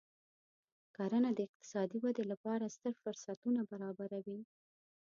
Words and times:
کرنه 0.95 1.29
د 1.33 1.39
اقتصادي 1.47 1.97
ودې 2.01 2.23
لپاره 2.31 2.73
ستر 2.75 2.93
فرصتونه 3.03 3.61
برابروي. 3.71 4.39